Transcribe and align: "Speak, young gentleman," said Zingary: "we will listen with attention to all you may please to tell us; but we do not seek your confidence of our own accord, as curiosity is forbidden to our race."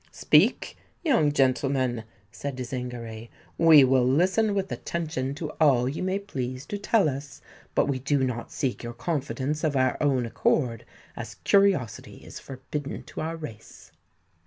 "Speak, 0.11 0.77
young 1.05 1.31
gentleman," 1.31 2.05
said 2.31 2.57
Zingary: 2.57 3.29
"we 3.59 3.83
will 3.83 4.03
listen 4.03 4.55
with 4.55 4.71
attention 4.71 5.35
to 5.35 5.51
all 5.61 5.87
you 5.87 6.01
may 6.01 6.17
please 6.17 6.65
to 6.65 6.79
tell 6.79 7.07
us; 7.07 7.39
but 7.75 7.85
we 7.85 7.99
do 7.99 8.23
not 8.23 8.51
seek 8.51 8.81
your 8.81 8.93
confidence 8.93 9.63
of 9.63 9.75
our 9.75 10.01
own 10.01 10.25
accord, 10.25 10.85
as 11.15 11.35
curiosity 11.43 12.25
is 12.25 12.39
forbidden 12.39 13.03
to 13.03 13.21
our 13.21 13.35
race." 13.35 13.91